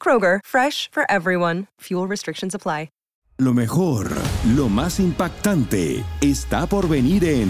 [0.00, 1.66] Kroger, fresh for everyone.
[1.80, 2.88] Fuel restrictions apply.
[3.40, 4.10] Lo mejor,
[4.54, 7.48] lo más impactante, está por venir en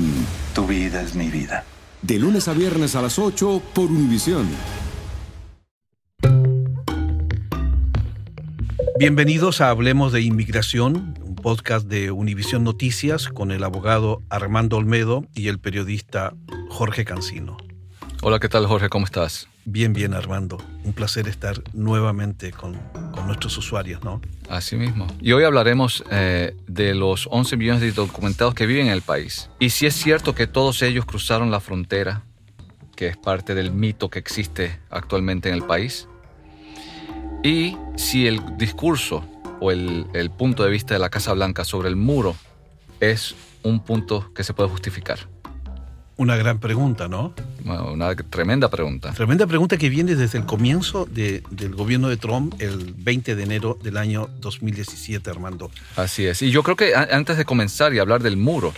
[0.55, 1.65] Tu vida es mi vida.
[2.01, 4.47] De lunes a viernes a las 8 por Univisión.
[9.01, 15.25] Bienvenidos a Hablemos de Inmigración, un podcast de Univisión Noticias con el abogado Armando Olmedo
[15.35, 16.35] y el periodista
[16.69, 17.57] Jorge Cancino.
[18.23, 18.91] Hola, ¿qué tal Jorge?
[18.91, 19.49] ¿Cómo estás?
[19.65, 20.59] Bien, bien, Armando.
[20.85, 22.75] Un placer estar nuevamente con,
[23.13, 24.21] con nuestros usuarios, ¿no?
[24.51, 25.07] Así mismo.
[25.23, 29.49] Y hoy hablaremos eh, de los 11 millones de documentados que viven en el país.
[29.59, 32.25] Y si es cierto que todos ellos cruzaron la frontera,
[32.95, 36.07] que es parte del mito que existe actualmente en el país.
[37.43, 39.25] Y si el discurso
[39.61, 42.37] o el, el punto de vista de la Casa Blanca sobre el muro
[43.01, 45.21] es un punto que se puede justificar.
[46.21, 47.33] Una gran pregunta, ¿no?
[47.65, 49.11] Bueno, una tremenda pregunta.
[49.15, 53.43] Tremenda pregunta que viene desde el comienzo de- del gobierno de Trump, el 20 de
[53.43, 55.71] enero del año 2017, Armando.
[55.97, 56.43] Así es.
[56.43, 58.75] Y yo creo que antes de comenzar y hablar del muro,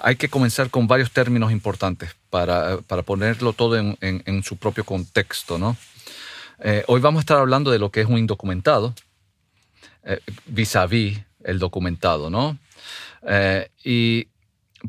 [0.00, 4.58] hay que comenzar con varios términos importantes para, para ponerlo todo en, en- en su
[4.58, 5.78] propio contexto, ¿no?
[6.62, 8.94] Eh, hoy vamos a estar hablando de lo que es un indocumentado,
[10.04, 12.58] eh, vis a vis el documentado, ¿no?
[13.26, 14.28] Eh, y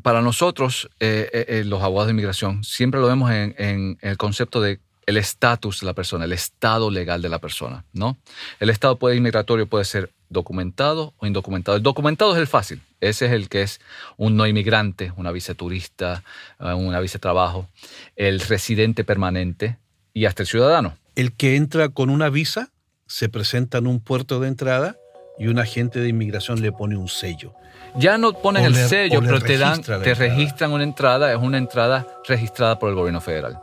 [0.02, 4.16] para nosotros, eh, eh, eh, los abogados de inmigración, siempre lo vemos en, en el
[4.16, 8.18] concepto de el estatus de la persona, el estado legal de la persona, ¿no?
[8.60, 11.78] El estado puede, inmigratorio puede ser documentado o indocumentado.
[11.78, 13.80] El documentado es el fácil, ese es el que es
[14.18, 16.22] un no inmigrante, una visa turista,
[16.58, 17.70] una visa trabajo,
[18.16, 19.78] el residente permanente
[20.12, 20.98] y hasta el ciudadano.
[21.14, 22.68] El que entra con una visa
[23.06, 24.98] se presenta en un puerto de entrada
[25.38, 27.52] y un agente de inmigración le pone un sello.
[27.96, 31.38] Ya no ponen O el le- sello, pero te dan, te registran una entrada, es
[31.38, 33.58] una entrada registrada por el gobierno federal.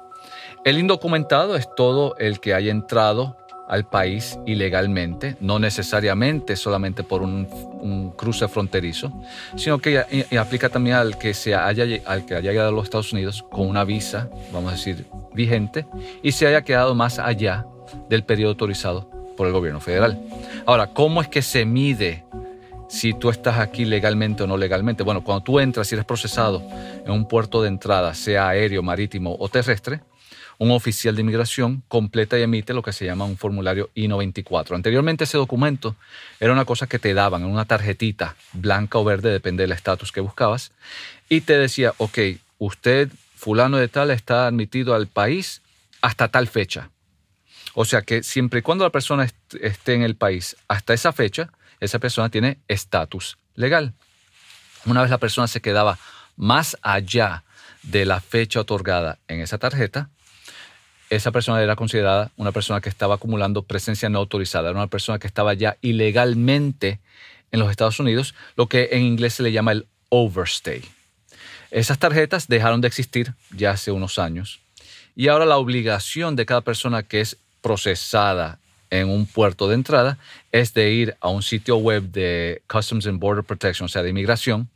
[0.64, 3.38] El indocumentado es todo el que haya entrado
[3.68, 7.48] al país ilegalmente, no necesariamente solamente por un,
[7.82, 9.12] un cruce fronterizo,
[9.56, 12.72] sino que y- y aplica también al que, se haya, al que haya llegado a
[12.72, 15.86] los Estados Unidos con una visa, vamos a decir, vigente,
[16.24, 17.66] y se haya quedado más allá
[18.10, 20.20] del periodo autorizado por el gobierno federal.
[20.66, 22.24] Ahora, ¿cómo es que se mide
[22.88, 25.04] si tú estás aquí legalmente o no legalmente.
[25.04, 26.64] Bueno, cuando tú entras y eres procesado
[27.06, 30.02] en un puerto de entrada, sea aéreo, marítimo o terrestre,
[30.58, 34.76] un oficial de inmigración completa y emite lo que se llama un formulario I-94.
[34.76, 35.96] Anteriormente ese documento
[36.40, 40.12] era una cosa que te daban en una tarjetita blanca o verde, depende del estatus
[40.12, 40.72] que buscabas,
[41.28, 42.20] y te decía, ok,
[42.60, 45.62] usted, fulano de tal, está admitido al país
[46.02, 46.90] hasta tal fecha.
[47.76, 51.12] O sea que siempre y cuando la persona est- esté en el país hasta esa
[51.14, 51.50] fecha,
[51.80, 53.94] esa persona tiene estatus legal.
[54.86, 56.00] Una vez la persona se quedaba
[56.38, 57.44] más allá
[57.84, 60.10] de la fecha otorgada en esa tarjeta,
[61.10, 65.20] esa persona era considerada una persona que estaba acumulando presencia no autorizada, era una persona
[65.20, 67.00] que estaba ya ilegalmente
[67.52, 70.82] en los Estados Unidos, lo que en inglés se le llama el overstay.
[71.72, 74.62] Esas tarjetas dejaron de existir ya hace unos años
[75.16, 78.60] y ahora la obligación de cada persona que es procesada
[78.92, 80.20] en un puerto de entrada
[80.52, 84.12] es de ir a un sitio web de Customs and Border Protection, o sea, de
[84.12, 84.70] inmigración,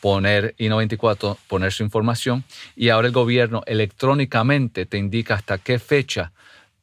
[0.00, 2.44] poner I-94, poner su información
[2.76, 6.30] y ahora el gobierno electrónicamente te indica hasta qué fecha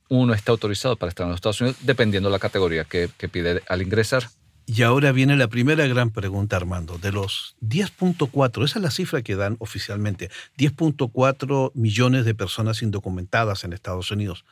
[0.10, 3.30] uno está autorizado para estar en los Estados Unidos, dependiendo de la categoría que, que
[3.30, 4.28] pide al ingresar.
[4.66, 6.98] Y ahora viene la primera gran pregunta, Armando.
[6.98, 13.64] De los 10.4, esa es la cifra que dan oficialmente, 10.4 millones de personas indocumentadas
[13.64, 14.44] en Estados Unidos.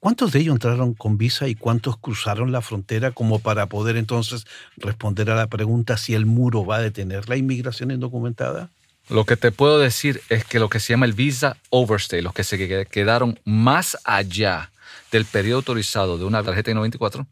[0.00, 4.46] ¿Cuántos de ellos entraron con visa y cuántos cruzaron la frontera como para poder entonces
[4.78, 8.70] responder a la pregunta si el muro va a detener la inmigración indocumentada?
[9.10, 12.32] Lo que te puedo decir es que lo que se llama el visa overstay, los
[12.32, 14.70] que se quedaron más allá
[15.12, 17.26] del periodo autorizado de una tarjeta I-94,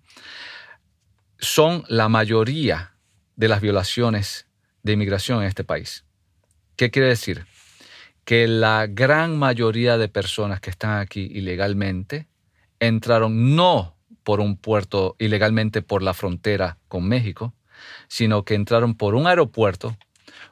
[1.39, 2.93] son la mayoría
[3.37, 4.47] de las violaciones
[4.83, 6.05] de inmigración en este país.
[6.77, 7.47] ¿Qué quiere decir?
[8.27, 12.28] Que la gran mayoría de personas que están aquí ilegalmente
[12.81, 17.55] entraron no por un puerto ilegalmente por la frontera con México,
[18.09, 19.97] sino que entraron por un aeropuerto,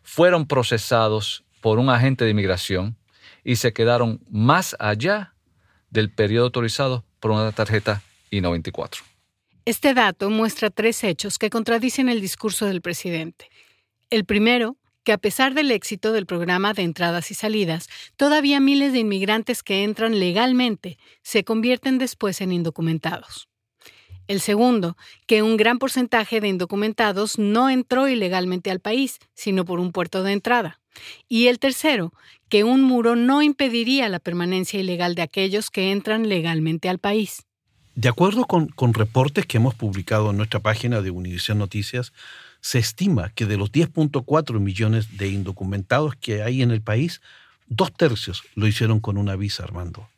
[0.02, 2.96] fueron procesados por un agente de inmigración
[3.44, 5.34] y se quedaron más allá
[5.90, 9.02] del periodo autorizado por una tarjeta I-94.
[9.64, 13.50] Este dato muestra tres hechos que contradicen el discurso del presidente.
[14.11, 14.76] El primero,
[15.06, 19.62] que a pesar del éxito del programa de entradas y salidas, todavía miles de inmigrantes
[19.62, 23.49] que entran legalmente se convierten después en indocumentados.
[24.26, 24.97] El segundo,
[25.29, 30.25] que un gran porcentaje de indocumentados no entró ilegalmente al país, sino por un puerto
[30.25, 30.81] de entrada.
[31.29, 32.12] Y el tercero,
[32.49, 37.47] que un muro no impediría la permanencia ilegal de aquellos que entran legalmente al país.
[37.94, 42.12] De acuerdo con, reportes que hemos publicado en nuestra página de Univision Noticias,
[42.66, 47.20] se estima que de los 10.4 millones de indocumentados que hay en el país,
[47.68, 50.08] dos tercios lo hicieron con una visa, Armando.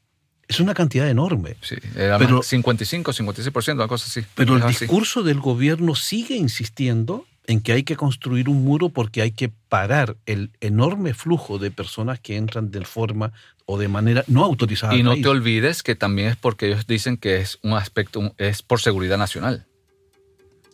[0.49, 1.57] Es una cantidad enorme.
[1.61, 4.27] Sí, pero, 55, 56%, una cosa así.
[4.35, 9.21] Pero el discurso del gobierno sigue insistiendo en que hay que construir un muro porque
[9.21, 13.33] hay que parar el enorme flujo de personas que entran de forma
[13.67, 14.97] o de manera no autorizada.
[14.97, 18.63] Y no te olvides que también es porque ellos dicen que es un aspecto, es
[18.63, 19.67] por seguridad nacional.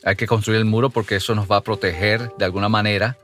[0.04, 3.16] Hay que construir el muro porque eso nos va a proteger de alguna manera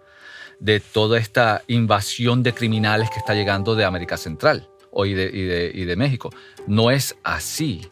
[0.61, 5.95] de toda esta invasión de criminales que está llegando de América Central o y, de,
[5.97, 6.31] México.
[6.67, 7.89] No es así.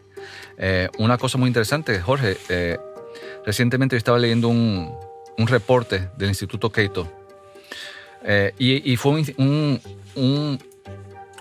[0.56, 2.78] Eh, una cosa muy interesante, Jorge, eh,
[3.44, 4.94] recientemente yo estaba leyendo un,
[5.36, 7.10] un reporte del Instituto Cato.
[8.24, 9.80] Eh, y, fue un,
[10.16, 10.58] un,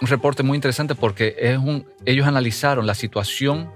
[0.02, 3.72] reporte muy interesante porque un, ellos analizaron la situación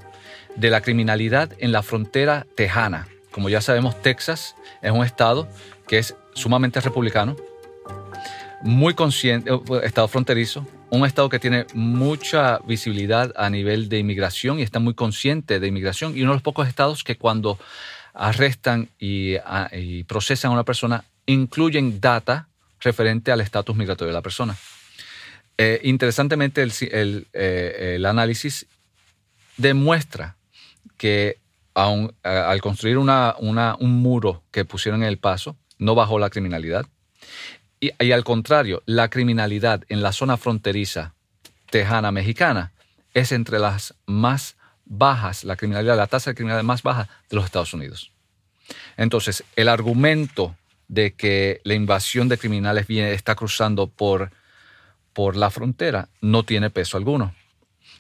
[0.55, 3.07] de la criminalidad en la frontera tejana.
[3.31, 5.47] Como ya sabemos, Texas es un estado
[5.87, 7.35] que es sumamente republicano,
[8.61, 14.59] muy consciente, eh, estado fronterizo, un estado que tiene mucha visibilidad a nivel de inmigración
[14.59, 17.57] y está muy consciente de inmigración y uno de los pocos estados que cuando
[18.13, 18.89] arrestan
[19.45, 22.47] ah, y, procesan a una persona incluyen data
[22.81, 24.55] referente al estatus migratorio de la persona.
[25.57, 28.65] Eh, interesantemente, eh, el, análisis
[29.57, 30.35] demuestra
[30.97, 31.37] que
[31.73, 36.85] al construir un muro que pusieron en el paso, no bajó la criminalidad.
[37.79, 41.15] Y, al contrario, la criminalidad en la zona fronteriza
[41.71, 42.73] tejana mexicana
[43.13, 47.45] es entre las más bajas, la criminalidad, la tasa de criminalidad más baja de los
[47.45, 48.11] Estados Unidos.
[48.97, 50.55] Entonces, el argumento
[50.87, 54.31] de que la invasión de criminales viene, está cruzando por,
[55.13, 57.33] por la frontera no tiene peso alguno.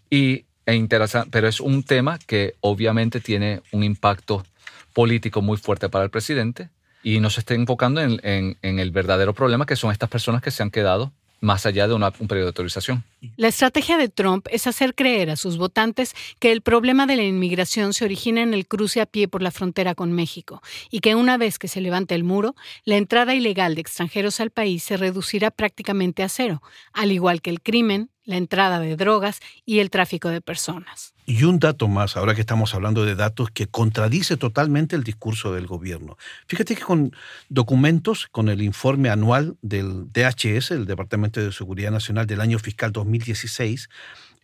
[0.09, 0.87] Y, e
[1.31, 4.45] pero es un tema que obviamente tiene un impacto
[4.93, 6.69] político muy fuerte para el presidente
[7.03, 10.51] y no se está enfocando en, en el verdadero problema que son estas personas que
[10.51, 11.11] se han quedado
[11.41, 13.03] más allá de un periodo de autorización.
[13.35, 17.23] La estrategia de Trump es hacer creer a sus votantes que el problema de la
[17.23, 20.61] inmigración se origina en el cruce a pie por la frontera con México
[20.91, 22.55] y que una vez que se levante el muro,
[22.85, 26.61] la entrada ilegal de extranjeros al país se reducirá prácticamente a cero,
[26.93, 31.13] al igual que el crimen, la entrada de drogas y el tráfico de personas.
[31.25, 35.53] Y un dato más, ahora que estamos hablando de datos, que contradice totalmente el discurso
[35.53, 36.17] del gobierno.
[36.47, 37.15] Fíjate que con
[37.49, 42.91] documentos, con el informe anual del DHS, el Departamento de Seguridad Nacional del año fiscal
[42.91, 43.89] 2016,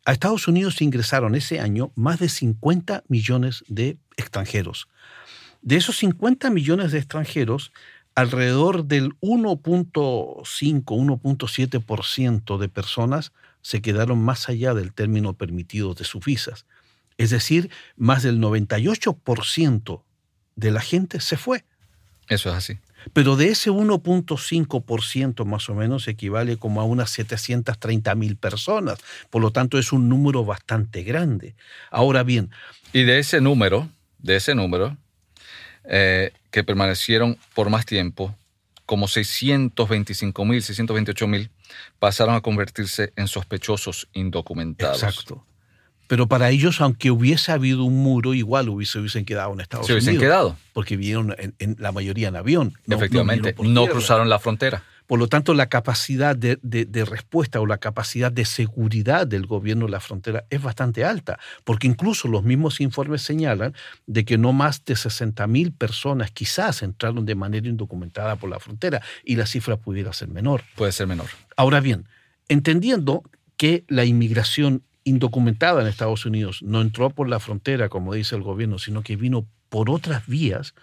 [0.06, 4.88] a Estados Unidos ingresaron ese año más de 50 millones de extranjeros.
[5.62, 7.74] De esos 50 millones de extranjeros,
[8.18, 10.42] alrededor del 1.5,
[10.84, 13.32] 1.7% de personas
[13.62, 16.66] se quedaron más allá del término permitido de sus visas.
[17.20, 20.02] Es decir, más del 98%
[20.56, 21.64] de la gente se fue.
[22.28, 22.80] Eso es así.
[23.14, 28.98] Pero de ese 1.5% más o menos equivale como a unas 730 mil personas.
[29.30, 31.56] Por lo tanto, es un número bastante grande.
[31.92, 32.50] Ahora bien.
[32.94, 34.98] Y de ese número, de ese número,
[35.88, 38.36] eh, que permanecieron por más tiempo,
[38.86, 41.50] como 625 mil, 628 mil,
[42.00, 45.04] pasaron a convertirse en sospechosos indocumentados.
[45.04, 45.44] Exacto.
[46.08, 50.06] Pero para ellos, aunque hubiese habido un muro, igual hubiese, hubiesen quedado en Estados Unidos.
[50.06, 50.58] Se hubiesen quedado.
[50.72, 52.78] Porque vieron en, la mayoría en avión.
[52.88, 54.84] Efectivamente, no, cruzaron la frontera.
[55.08, 59.86] Por lo tanto, la capacidad de, de, respuesta o la capacidad de seguridad del gobierno
[59.86, 63.74] de la frontera es bastante alta, porque incluso los mismos informes señalan
[64.06, 68.60] de que no más de 60 mil personas quizás entraron de manera indocumentada por la
[68.60, 70.64] frontera y la cifra pudiera ser menor.
[70.76, 71.28] Puede ser menor.
[71.56, 72.10] Ahora bien,
[72.50, 73.24] entendiendo
[73.56, 78.44] que la inmigración indocumentada en Estados Unidos no entró por la frontera, como dice el
[78.44, 80.76] gobierno, sino que vino por otras vías,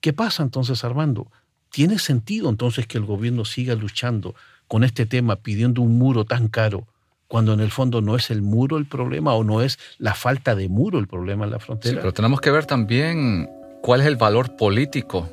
[0.00, 1.30] ¿qué pasa entonces, Armando?
[1.72, 4.34] ¿Tiene sentido entonces que el gobierno siga luchando
[4.68, 6.86] con este tema pidiendo un muro tan caro
[7.28, 10.54] cuando en el fondo no es el muro el problema o no es la falta
[10.54, 11.94] de muro el problema en la frontera?
[11.94, 13.48] Sí, pero tenemos que ver también
[13.80, 15.30] cuál es el valor político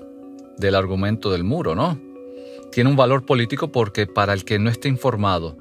[0.57, 1.99] del argumento del muro, ¿no?
[2.71, 5.57] Tiene un valor político porque para el que no esté informado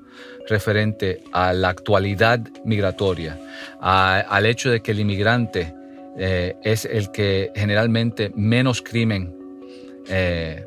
[0.49, 3.37] referente a la actualidad migratoria,
[3.81, 5.75] al hecho de que el inmigrante
[6.17, 9.38] eh, es el que generalmente menos crimen
[10.09, 10.67] eh,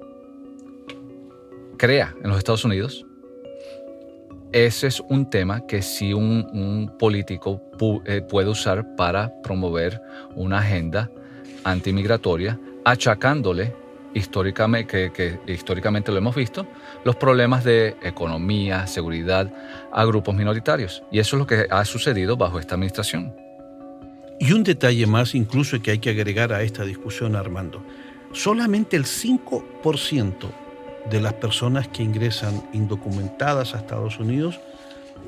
[1.77, 3.05] crea en los Estados Unidos,
[4.51, 7.61] ese es un tema que sí un, político
[8.05, 10.01] eh, puede usar para promover
[10.35, 11.09] una agenda
[11.63, 13.73] antimigratoria, achacándole
[14.13, 16.67] históricamente, que, históricamente lo hemos visto,
[17.05, 19.51] los problemas de economía, seguridad
[19.91, 21.01] a grupos minoritarios.
[21.11, 23.33] Y eso es lo que ha sucedido bajo esta administración.
[24.37, 27.83] Y un detalle más incluso que hay que agregar a esta discusión, Armando
[28.33, 30.33] solamente el 5%
[31.09, 34.59] de las personas que ingresan indocumentadas a Estados Unidos,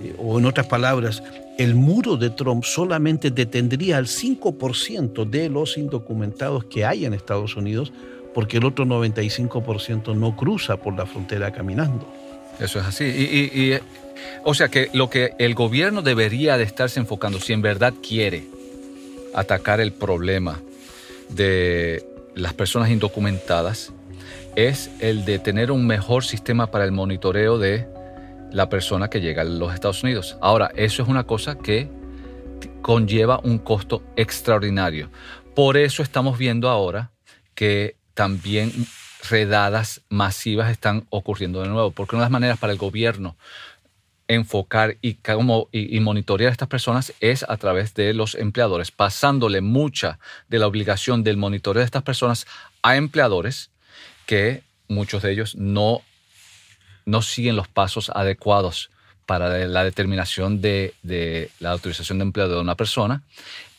[0.01, 1.24] eh, o en otras palabras,
[1.57, 7.55] el muro de Trump solamente detendría al 5% de los indocumentados que hay en Estados
[7.55, 7.91] Unidos,
[8.33, 12.07] porque el otro 95% no cruza por la frontera caminando.
[12.60, 13.03] Eso es así.
[13.05, 13.74] Y,
[14.43, 18.45] o sea que lo que el gobierno debería de estarse enfocando, si en verdad quiere
[19.36, 20.60] atacar el problema
[21.29, 23.93] de las personas indocumentadas
[24.55, 27.87] es el de tener un mejor sistema para el monitoreo de
[28.51, 30.37] la persona que llega a los Estados Unidos.
[30.41, 31.89] Ahora, eso es una cosa que
[32.81, 35.09] conlleva un costo extraordinario.
[35.55, 37.11] Por eso estamos viendo ahora
[37.55, 38.71] que también
[39.29, 43.35] redadas masivas están ocurriendo de nuevo, porque una de las maneras para el gobierno
[44.35, 45.17] enfocar y,
[45.71, 50.67] y, monitorear a estas personas es a través de los empleadores, pasándole mucha de la
[50.67, 52.45] obligación del monitoreo de estas personas
[52.81, 53.71] a empleadores
[54.25, 56.01] que muchos de ellos no,
[57.05, 58.89] no siguen los pasos adecuados
[59.25, 60.93] para la determinación de,
[61.59, 63.23] la autorización de empleo de una persona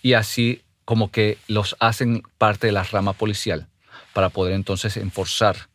[0.02, 3.66] y así como que los hacen parte de la rama policial
[4.12, 5.68] para poder entonces enforzar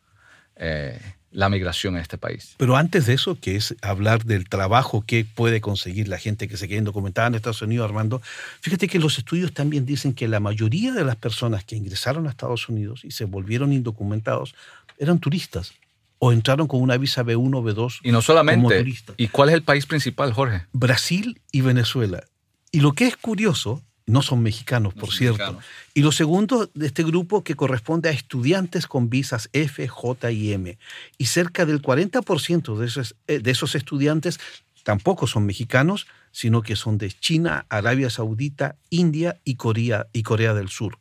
[0.56, 2.54] eh, la migración en este país.
[2.56, 6.56] Pero antes de eso, que es hablar del trabajo que puede conseguir la gente que
[6.56, 8.20] se queda indocumentada en Estados Unidos, Armando,
[8.60, 12.30] fíjate que los estudios también dicen que la mayoría de las personas que ingresaron a
[12.30, 14.54] Estados Unidos y se volvieron indocumentados
[14.98, 15.72] eran turistas
[16.18, 19.14] o entraron con una visa B1 o B2 y no solamente, como turistas.
[19.18, 20.66] ¿Y cuál es el país principal, Jorge?
[20.72, 22.24] Brasil y Venezuela.
[22.72, 25.58] Y lo que es curioso no son mexicanos, por cierto.
[25.94, 30.52] Y lo segundo de este grupo que corresponde a estudiantes con visas F, J y
[30.52, 30.78] M.
[31.18, 34.40] Y cerca del 40% de esos, eh, de esos estudiantes
[34.82, 40.54] tampoco son mexicanos, sino que son de China, Arabia Saudita, India y Corea, y Corea
[40.54, 40.98] del Sur.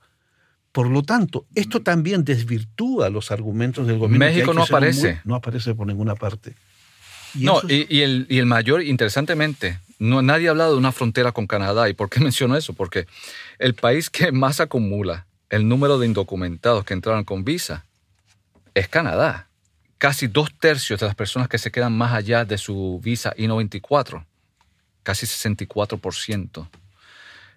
[0.72, 4.26] Por lo tanto, esto también desvirtúa los argumentos del gobierno.
[4.26, 5.22] México no aparece.
[5.26, 6.56] no aparece por ninguna parte.
[7.34, 11.46] no, y, el, y el mayor, interesantemente, no, nadie ha hablado de una frontera con
[11.46, 11.90] Canadá.
[11.90, 12.74] ¿Y por qué menciono eso?
[12.74, 13.06] Porque
[13.60, 17.86] el país que más acumula el número de indocumentados que entraron con visa
[18.74, 19.50] es Canadá.
[19.98, 24.26] Casi dos tercios de las personas que se quedan más allá de su visa I-94,
[25.04, 26.70] casi 64%,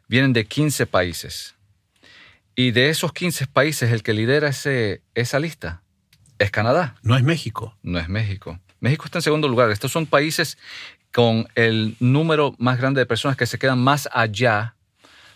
[0.09, 1.55] vienen de 15 países.
[2.57, 5.83] Y de esos 15 países, el que lidera ese, esa lista
[6.39, 6.97] es Canadá.
[7.03, 7.77] No es México.
[7.83, 8.59] No es México.
[8.81, 9.71] México está en segundo lugar.
[9.71, 10.59] Estos son países
[11.12, 14.75] con el número más grande de personas que se quedan más allá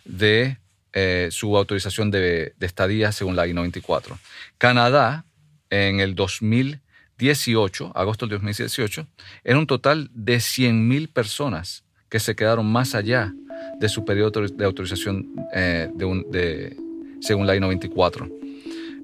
[0.04, 0.58] de
[0.92, 4.18] eh, su autorización de, estadía según la I-94.
[4.56, 5.26] Canadá,
[5.68, 9.06] en el 2018, agosto del 2018,
[9.44, 13.34] era un total de 100.000 personas que se quedaron más allá
[13.78, 16.76] de su periodo de autorización eh, de
[17.20, 18.32] según la I-94.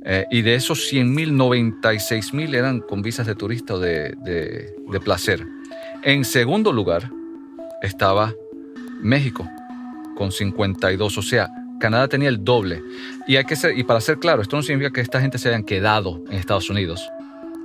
[0.04, 5.46] Eh, y de esos 100.000, 96.000 eran con visas de turista o de, de placer.
[6.04, 7.12] En segundo lugar
[7.80, 8.34] estaba
[9.00, 9.48] México
[10.16, 12.82] con 52, o sea, Canadá tenía el doble.
[13.28, 15.62] Y, hay que y para ser claro, esto no significa que esta gente se hayan
[15.62, 17.08] quedado en Estados Unidos.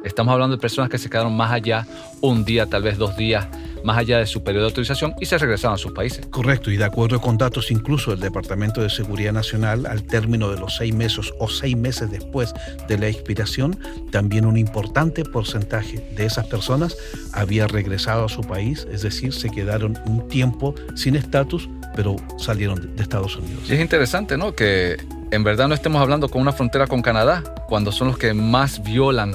[0.03, 1.87] Estamos hablando de personas que se quedaron más allá
[2.21, 3.47] un día, tal vez dos días,
[3.87, 6.25] más allá de su periodo de autorización y se regresaron a sus países.
[6.25, 10.59] Correcto, y de acuerdo con datos incluso del Departamento de Seguridad Nacional, al término de
[10.59, 12.53] los seis meses o seis meses después
[12.89, 13.79] de la expiración,
[14.11, 16.97] también un importante porcentaje de esas personas
[17.31, 22.93] había regresado a su país, es decir, se quedaron un tiempo sin estatus, pero salieron
[22.93, 23.69] de Estados Unidos.
[23.69, 24.53] Y es interesante, ¿no?
[24.53, 24.97] Que
[25.31, 28.83] en verdad no estemos hablando con una frontera con Canadá, cuando son los que más
[28.83, 29.33] violan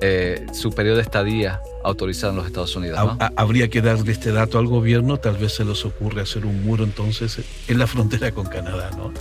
[0.00, 2.98] eh, su periodo de estadía autorizado en los Estados Unidos.
[3.36, 6.84] Habría que darle este dato al gobierno, tal vez se les ocurre hacer un muro
[6.84, 9.12] entonces en la frontera con Canadá, ¿no?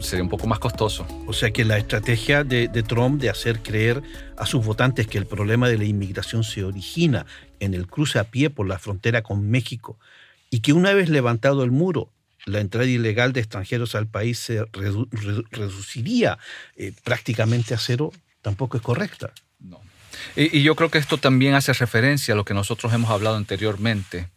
[0.00, 1.06] Sería un poco más costoso.
[1.26, 4.00] O sea que la estrategia de, de Trump de hacer creer
[4.36, 7.26] a sus votantes que el problema de la inmigración se origina
[7.58, 9.98] en el cruce a pie por la frontera con México
[10.50, 12.10] y que una vez levantado el muro
[12.44, 14.64] la entrada ilegal de extranjeros al país se
[15.50, 16.38] reduciría
[16.76, 19.32] eh, prácticamente a cero, tampoco es correcta.
[19.60, 19.80] No.
[20.36, 24.28] Y, yo creo que esto también hace referencia a lo que nosotros hemos hablado anteriormente,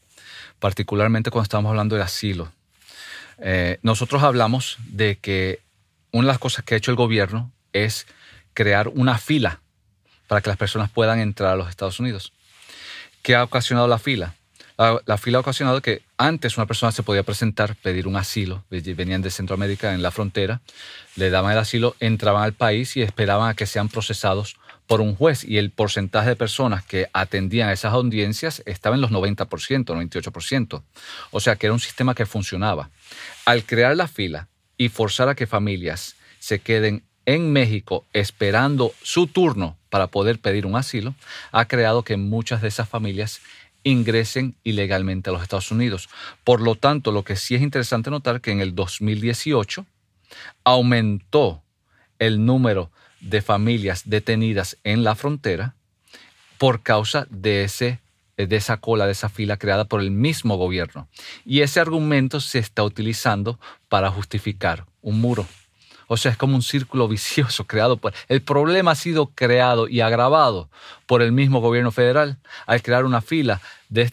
[0.60, 2.52] particularmente cuando estamos hablando de asilo.
[3.40, 5.60] Eh, nosotros hablamos de que
[6.12, 8.08] una de las cosas que ha hecho el gobierno es
[8.54, 9.60] crear una fila
[10.28, 12.32] para que las personas puedan entrar a los Estados Unidos.
[13.22, 14.36] ¿Qué ha ocasionado la fila?
[14.78, 19.22] La, fila ha ocasionado que antes una persona se podía presentar, pedir un asilo, venían
[19.22, 20.62] de Centroamérica en la frontera,
[21.16, 25.16] le daban el asilo, entraban al país y esperaban a que sean procesados por un
[25.16, 29.48] juez y el porcentaje de personas que atendían a esas audiencias estaba en los 90%,
[29.86, 30.84] 98%.
[31.32, 32.90] O sea que era un sistema que funcionaba.
[33.46, 39.28] Al crear la fila y forzar a que familias se queden en México esperando su
[39.28, 41.16] turno para poder pedir un asilo,
[41.52, 43.42] ha creado que muchas de esas familias
[43.84, 46.10] ingresen ilegalmente a los Estados Unidos.
[46.44, 49.86] Por lo tanto, lo que sí es interesante notar que en el 2018
[50.64, 51.64] aumentó
[52.20, 55.76] el número de familias detenidas en la frontera
[56.58, 58.00] por causa de, ese,
[58.38, 61.08] de esa cola, de esa fila creada por el mismo gobierno.
[61.46, 65.46] Y ese argumento se está utilizando para justificar un muro.
[66.08, 68.14] O sea, es como un círculo vicioso creado por...
[68.28, 70.70] El problema ha sido creado y agravado
[71.06, 73.62] por el mismo gobierno federal al crear una fila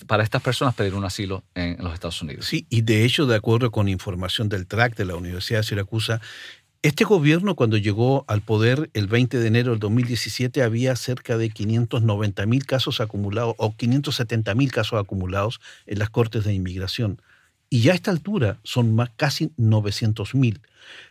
[0.07, 2.47] para estas personas pedir un asilo en, los Estados Unidos.
[2.47, 6.21] Sí, y de hecho, de acuerdo con información del TRAC de la Universidad de Siracusa,
[6.83, 11.49] este gobierno cuando llegó al poder el 20 de enero del 2017 había cerca de
[11.49, 17.23] 590 mil casos acumulados o 570 mil casos acumulados en las Cortes de Inmigración.
[17.71, 20.61] Y ya a esta altura son más, casi 900.000,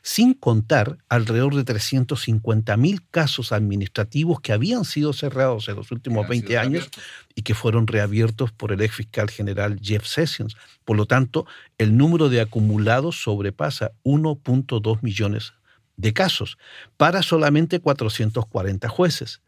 [0.03, 6.57] sin contar alrededor de 350.000 casos administrativos que habían sido cerrados en los últimos 20
[6.57, 6.89] años
[7.33, 10.55] y que fueron reabiertos por el ex fiscal general Jeff Sessions.
[10.83, 15.53] Por lo tanto, el número de acumulados sobrepasa 1.2 millones
[16.01, 16.57] de casos
[16.97, 19.41] para solamente 440 jueces.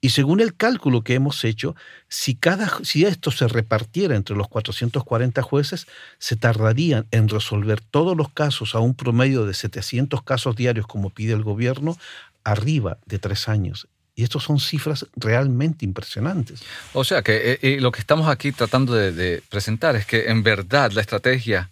[0.00, 1.74] Y según el cálculo que hemos hecho,
[2.08, 5.86] si, cada, si esto se repartiera entre los 440 jueces,
[6.18, 11.10] se tardarían en resolver todos los casos a un promedio de 700 casos diarios, como
[11.10, 11.96] pide el gobierno,
[12.44, 13.88] arriba de tres años.
[14.14, 16.62] Y estas son cifras realmente impresionantes.
[16.92, 20.92] O sea que eh, lo que estamos aquí tratando de presentar es que en verdad
[20.92, 21.70] la estrategia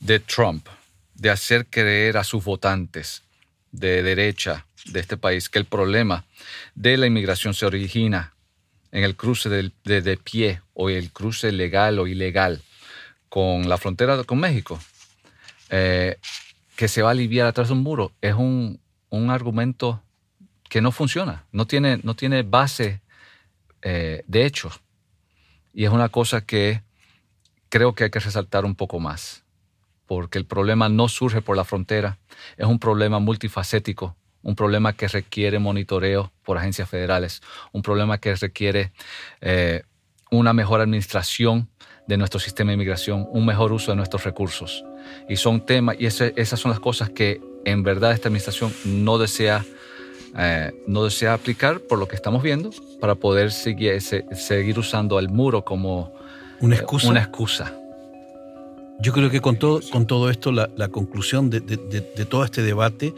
[0.00, 0.66] de Trump
[1.14, 3.22] de hacer creer a sus votantes
[3.72, 6.24] de derecha de este país que el problema
[6.74, 8.34] de la inmigración se origina
[8.92, 12.62] en el cruce de, pie o el cruce legal o ilegal
[13.28, 14.80] con la frontera con México,
[15.68, 16.18] eh,
[16.74, 18.80] que se va a aliviar atrás de un muro, es un,
[19.28, 20.02] argumento
[20.68, 23.00] que no funciona, no tiene, no tiene base
[23.82, 24.80] eh, de hechos.
[25.72, 26.82] Y es una cosa que
[27.68, 29.44] creo que hay que resaltar un poco más,
[30.10, 32.18] porque el problema no surge por la frontera,
[32.56, 38.34] es un problema multifacético un problema que requiere monitoreo por agencias federales, un problema que
[38.34, 38.90] requiere
[39.40, 39.82] eh,
[40.32, 41.68] una mejor administración
[42.08, 44.84] de nuestro sistema de inmigración, un mejor uso de nuestros recursos.
[45.28, 49.64] Y son temas, y esas son las cosas que en verdad esta administración no desea,
[50.36, 55.28] eh, no desea aplicar por lo que estamos viendo para poder seguir, seguir usando al
[55.28, 56.12] muro como
[56.60, 57.08] una excusa.
[57.08, 57.74] una excusa.
[59.02, 63.14] Yo creo que con todo, con todo esto, la, conclusión de, de todo este debate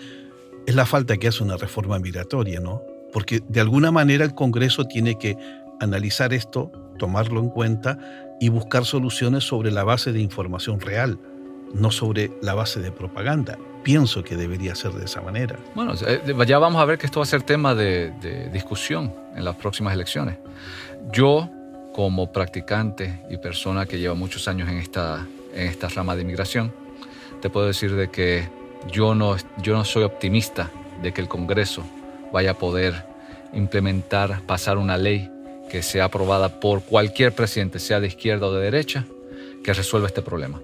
[0.67, 2.83] es la falta que hace una reforma migratoria, ¿no?
[3.13, 5.37] Porque de alguna manera el Congreso tiene que
[5.81, 7.99] analizar esto, tomarlo en cuenta
[8.41, 11.19] y buscar soluciones sobre la base de información real,
[11.75, 13.59] no sobre la base de propaganda.
[13.83, 15.59] Pienso que debería ser de esa manera.
[15.75, 18.13] Bueno, eh, ya vamos a ver que esto va a ser tema de,
[18.53, 20.39] discusión en las próximas elecciones.
[21.13, 21.51] Yo,
[21.93, 26.73] como practicante y persona que lleva muchos años en esta, en esta rama de inmigración,
[27.41, 28.49] te puedo decir de que
[28.91, 30.71] yo no, yo no soy optimista
[31.03, 31.85] de que el Congreso
[32.33, 33.05] vaya a poder
[33.53, 35.31] implementar, pasar una ley
[35.71, 39.05] que sea aprobada por cualquier presidente, sea de izquierda o de derecha,
[39.65, 40.61] que resuelva este problema.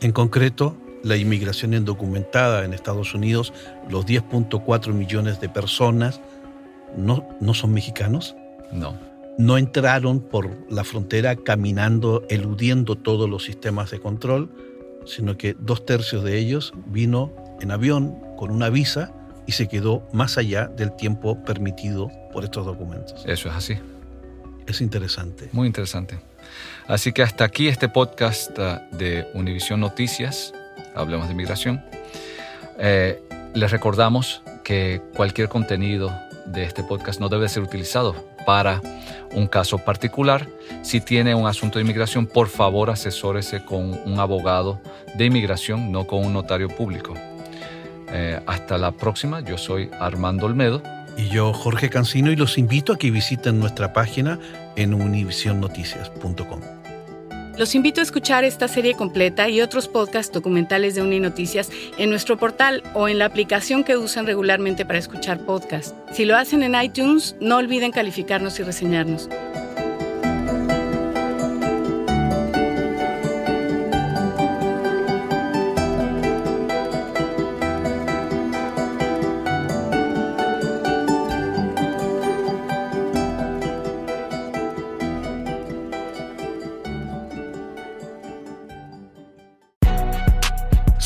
[0.00, 3.52] En concreto, la inmigración indocumentada en Estados Unidos,
[3.88, 6.20] los 10.4 millones de personas,
[6.96, 8.34] no, no son mexicanos.
[8.72, 9.07] No.
[9.38, 14.50] No entraron por la frontera caminando, eludiendo todos los sistemas de control,
[15.06, 19.12] sino que dos tercios de ellos vino en avión con una visa
[19.46, 23.24] y se quedó más allá del tiempo permitido por estos documentos.
[23.26, 23.78] Eso es así.
[24.66, 25.48] Es interesante.
[25.52, 26.18] Muy interesante.
[26.88, 30.52] Así que hasta aquí este podcast uh, de Univisión Noticias,
[30.96, 31.84] hablemos de migración.
[32.76, 33.22] Eh,
[33.54, 36.12] les recordamos que cualquier contenido
[36.46, 38.80] de este podcast no debe ser utilizado para
[39.34, 40.48] un caso particular.
[40.82, 44.80] Si tiene un asunto de inmigración, por favor asesórese con un abogado
[45.16, 47.14] de inmigración, no con un notario público.
[48.10, 50.82] Eh, hasta la próxima, yo soy Armando Olmedo.
[51.16, 54.38] Y yo, Jorge Cancino, y los invito a que visiten nuestra página
[54.76, 56.77] en univisionnoticias.com.
[57.58, 62.38] Los invito a escuchar esta serie completa y otros podcasts documentales de Uninoticias en nuestro
[62.38, 65.92] portal o en la aplicación que usan regularmente para escuchar podcasts.
[66.12, 69.28] Si lo hacen en iTunes, no olviden calificarnos y reseñarnos.